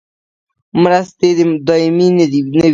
[0.81, 1.29] مرستې
[1.67, 2.63] دایمي نه وي